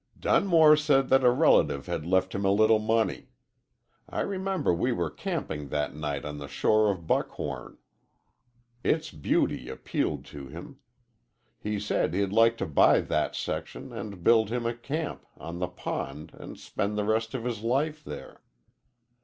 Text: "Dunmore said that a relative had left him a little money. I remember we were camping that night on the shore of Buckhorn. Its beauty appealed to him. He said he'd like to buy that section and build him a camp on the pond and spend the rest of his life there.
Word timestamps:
"Dunmore 0.19 0.75
said 0.77 1.09
that 1.09 1.23
a 1.23 1.29
relative 1.29 1.85
had 1.85 2.07
left 2.07 2.33
him 2.33 2.43
a 2.43 2.49
little 2.49 2.79
money. 2.79 3.29
I 4.09 4.21
remember 4.21 4.73
we 4.73 4.91
were 4.91 5.11
camping 5.11 5.69
that 5.69 5.93
night 5.95 6.25
on 6.25 6.39
the 6.39 6.47
shore 6.47 6.89
of 6.89 7.05
Buckhorn. 7.05 7.77
Its 8.83 9.11
beauty 9.11 9.69
appealed 9.69 10.25
to 10.25 10.47
him. 10.47 10.79
He 11.59 11.79
said 11.79 12.15
he'd 12.15 12.33
like 12.33 12.57
to 12.57 12.65
buy 12.65 13.01
that 13.01 13.35
section 13.35 13.93
and 13.93 14.23
build 14.23 14.49
him 14.49 14.65
a 14.65 14.73
camp 14.73 15.23
on 15.37 15.59
the 15.59 15.67
pond 15.67 16.31
and 16.33 16.57
spend 16.57 16.97
the 16.97 17.05
rest 17.05 17.35
of 17.35 17.43
his 17.45 17.61
life 17.61 18.03
there. 18.03 18.41